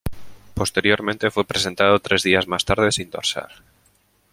Posteriormente 0.55 1.29
fue 1.29 1.45
presentado 1.45 1.99
tres 1.99 2.23
días 2.23 2.47
más 2.47 2.65
tarde 2.65 2.91
sin 2.91 3.11
dorsal. 3.11 3.51